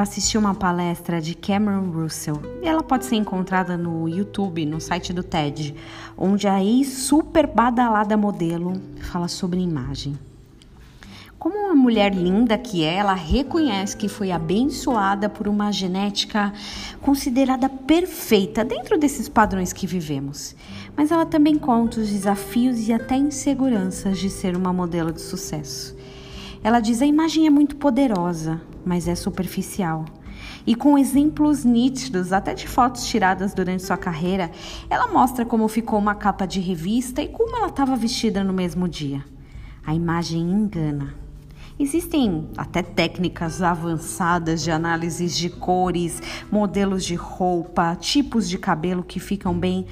assisti 0.00 0.36
uma 0.36 0.54
palestra 0.54 1.20
de 1.20 1.36
Cameron 1.36 1.90
Russell 1.92 2.42
e 2.60 2.66
ela 2.66 2.82
pode 2.82 3.04
ser 3.04 3.14
encontrada 3.14 3.76
no 3.76 4.08
YouTube, 4.08 4.66
no 4.66 4.80
site 4.80 5.12
do 5.12 5.22
TED, 5.22 5.74
onde 6.18 6.48
a 6.48 6.62
ex-super 6.62 7.46
badalada 7.46 8.16
modelo 8.16 8.72
fala 9.00 9.28
sobre 9.28 9.60
imagem. 9.60 10.18
Como 11.38 11.58
uma 11.58 11.74
mulher 11.74 12.14
linda 12.14 12.56
que 12.56 12.82
é, 12.82 12.94
ela 12.94 13.12
reconhece 13.12 13.96
que 13.96 14.08
foi 14.08 14.32
abençoada 14.32 15.28
por 15.28 15.46
uma 15.46 15.70
genética 15.70 16.52
considerada 17.02 17.68
perfeita 17.68 18.64
dentro 18.64 18.98
desses 18.98 19.28
padrões 19.28 19.70
que 19.70 19.86
vivemos. 19.86 20.56
Mas 20.96 21.12
ela 21.12 21.26
também 21.26 21.56
conta 21.56 22.00
os 22.00 22.08
desafios 22.08 22.88
e 22.88 22.92
até 22.92 23.16
inseguranças 23.16 24.18
de 24.18 24.30
ser 24.30 24.56
uma 24.56 24.72
modelo 24.72 25.12
de 25.12 25.20
sucesso. 25.20 25.93
Ela 26.64 26.80
diz: 26.80 27.02
a 27.02 27.06
imagem 27.06 27.46
é 27.46 27.50
muito 27.50 27.76
poderosa, 27.76 28.58
mas 28.86 29.06
é 29.06 29.14
superficial. 29.14 30.06
E 30.66 30.74
com 30.74 30.96
exemplos 30.96 31.62
nítidos, 31.62 32.32
até 32.32 32.54
de 32.54 32.66
fotos 32.66 33.06
tiradas 33.06 33.52
durante 33.52 33.82
sua 33.82 33.98
carreira, 33.98 34.50
ela 34.88 35.06
mostra 35.08 35.44
como 35.44 35.68
ficou 35.68 35.98
uma 35.98 36.14
capa 36.14 36.46
de 36.46 36.60
revista 36.60 37.20
e 37.20 37.28
como 37.28 37.54
ela 37.54 37.66
estava 37.66 37.94
vestida 37.94 38.42
no 38.42 38.54
mesmo 38.54 38.88
dia. 38.88 39.22
A 39.86 39.94
imagem 39.94 40.40
engana. 40.40 41.14
Existem 41.78 42.48
até 42.56 42.82
técnicas 42.82 43.60
avançadas 43.60 44.62
de 44.62 44.70
análises 44.70 45.36
de 45.36 45.50
cores, 45.50 46.22
modelos 46.50 47.04
de 47.04 47.14
roupa, 47.14 47.94
tipos 47.96 48.48
de 48.48 48.56
cabelo 48.56 49.02
que 49.02 49.20
ficam 49.20 49.52
bem, 49.52 49.84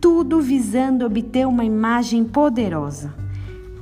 tudo 0.00 0.40
visando 0.40 1.06
obter 1.06 1.46
uma 1.46 1.64
imagem 1.64 2.24
poderosa. 2.24 3.27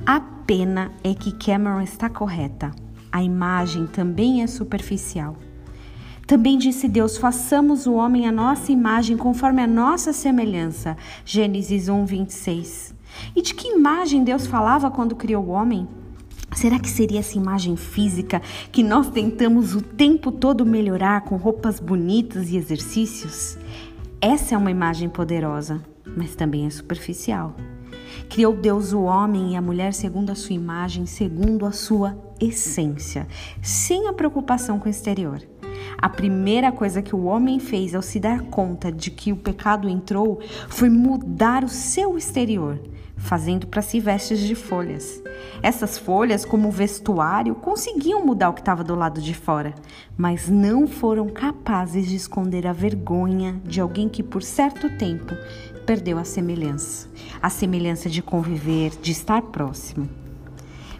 A 0.07 0.21
pena 0.21 0.93
é 1.03 1.13
que 1.13 1.33
Cameron 1.33 1.81
está 1.81 2.09
correta. 2.09 2.71
A 3.11 3.21
imagem 3.21 3.85
também 3.85 4.41
é 4.41 4.47
superficial. 4.47 5.35
Também 6.25 6.57
disse 6.57 6.87
Deus: 6.87 7.17
façamos 7.17 7.85
o 7.85 7.95
homem 7.95 8.25
a 8.25 8.31
nossa 8.31 8.71
imagem 8.71 9.17
conforme 9.17 9.61
a 9.61 9.67
nossa 9.67 10.13
semelhança. 10.13 10.95
Gênesis 11.25 11.89
1, 11.89 12.05
26. 12.05 12.95
E 13.35 13.41
de 13.41 13.53
que 13.53 13.67
imagem 13.67 14.23
Deus 14.23 14.47
falava 14.47 14.89
quando 14.89 15.13
criou 15.13 15.43
o 15.43 15.49
homem? 15.49 15.85
Será 16.53 16.79
que 16.79 16.89
seria 16.89 17.19
essa 17.19 17.37
imagem 17.37 17.75
física 17.75 18.41
que 18.71 18.83
nós 18.83 19.09
tentamos 19.09 19.75
o 19.75 19.81
tempo 19.81 20.31
todo 20.31 20.65
melhorar 20.65 21.19
com 21.25 21.35
roupas 21.35 21.81
bonitas 21.81 22.49
e 22.49 22.55
exercícios? 22.55 23.57
Essa 24.21 24.55
é 24.55 24.57
uma 24.57 24.71
imagem 24.71 25.09
poderosa, 25.09 25.83
mas 26.15 26.33
também 26.33 26.65
é 26.65 26.69
superficial. 26.69 27.53
Criou 28.29 28.55
Deus 28.55 28.93
o 28.93 29.01
homem 29.01 29.53
e 29.53 29.55
a 29.55 29.61
mulher 29.61 29.93
segundo 29.93 30.31
a 30.31 30.35
sua 30.35 30.55
imagem, 30.55 31.05
segundo 31.05 31.65
a 31.65 31.71
sua 31.71 32.17
essência, 32.39 33.27
sem 33.61 34.07
a 34.07 34.13
preocupação 34.13 34.79
com 34.79 34.87
o 34.87 34.91
exterior. 34.91 35.41
A 35.97 36.09
primeira 36.09 36.71
coisa 36.71 37.01
que 37.01 37.15
o 37.15 37.23
homem 37.23 37.59
fez 37.59 37.95
ao 37.95 38.01
se 38.01 38.19
dar 38.19 38.41
conta 38.41 38.91
de 38.91 39.09
que 39.09 39.31
o 39.31 39.37
pecado 39.37 39.89
entrou 39.89 40.39
foi 40.69 40.89
mudar 40.89 41.63
o 41.63 41.69
seu 41.69 42.17
exterior, 42.17 42.79
fazendo 43.15 43.65
para 43.67 43.81
si 43.81 43.99
vestes 43.99 44.39
de 44.39 44.53
folhas. 44.53 45.21
Essas 45.61 45.97
folhas, 45.97 46.45
como 46.45 46.69
vestuário, 46.69 47.55
conseguiam 47.55 48.25
mudar 48.25 48.49
o 48.49 48.53
que 48.53 48.61
estava 48.61 48.83
do 48.83 48.95
lado 48.95 49.21
de 49.21 49.33
fora, 49.33 49.73
mas 50.15 50.47
não 50.47 50.87
foram 50.87 51.27
capazes 51.29 52.07
de 52.07 52.15
esconder 52.15 52.67
a 52.67 52.73
vergonha 52.73 53.59
de 53.63 53.81
alguém 53.81 54.07
que 54.07 54.21
por 54.21 54.43
certo 54.43 54.89
tempo 54.97 55.35
perdeu 55.87 56.17
a 56.17 56.25
semelhança, 56.25 57.07
a 57.41 57.49
semelhança 57.49 58.09
de 58.09 58.21
conviver, 58.21 58.91
de 59.01 59.13
estar 59.13 59.41
próximo. 59.41 60.09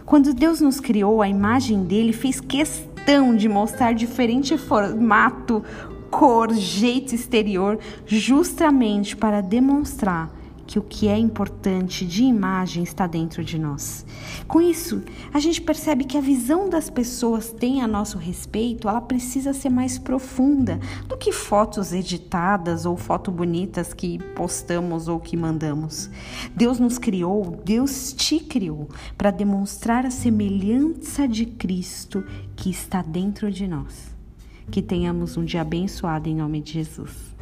Quando 0.06 0.32
Deus 0.32 0.62
nos 0.62 0.80
criou, 0.80 1.20
a 1.20 1.28
imagem 1.28 1.84
dele 1.84 2.14
fez 2.14 2.40
questão 2.40 3.36
de 3.36 3.50
mostrar 3.50 3.92
diferente 3.92 4.56
formato, 4.56 5.62
cor, 6.10 6.54
jeito 6.54 7.14
exterior, 7.14 7.78
justamente 8.06 9.14
para 9.14 9.42
demonstrar 9.42 10.37
que 10.68 10.78
o 10.78 10.82
que 10.82 11.08
é 11.08 11.18
importante 11.18 12.04
de 12.04 12.22
imagem 12.22 12.82
está 12.82 13.06
dentro 13.06 13.42
de 13.42 13.58
nós. 13.58 14.04
Com 14.46 14.60
isso, 14.60 15.02
a 15.32 15.40
gente 15.40 15.62
percebe 15.62 16.04
que 16.04 16.18
a 16.18 16.20
visão 16.20 16.68
das 16.68 16.90
pessoas 16.90 17.50
tem 17.50 17.80
a 17.80 17.88
nosso 17.88 18.18
respeito, 18.18 18.86
ela 18.86 19.00
precisa 19.00 19.54
ser 19.54 19.70
mais 19.70 19.98
profunda 19.98 20.78
do 21.08 21.16
que 21.16 21.32
fotos 21.32 21.94
editadas 21.94 22.84
ou 22.84 22.98
fotos 22.98 23.34
bonitas 23.34 23.94
que 23.94 24.18
postamos 24.34 25.08
ou 25.08 25.18
que 25.18 25.38
mandamos. 25.38 26.10
Deus 26.54 26.78
nos 26.78 26.98
criou, 26.98 27.58
Deus 27.64 28.12
te 28.12 28.38
criou 28.38 28.90
para 29.16 29.30
demonstrar 29.30 30.04
a 30.04 30.10
semelhança 30.10 31.26
de 31.26 31.46
Cristo 31.46 32.22
que 32.54 32.68
está 32.68 33.00
dentro 33.00 33.50
de 33.50 33.66
nós. 33.66 34.14
Que 34.70 34.82
tenhamos 34.82 35.38
um 35.38 35.44
dia 35.46 35.62
abençoado 35.62 36.28
em 36.28 36.36
nome 36.36 36.60
de 36.60 36.74
Jesus. 36.74 37.37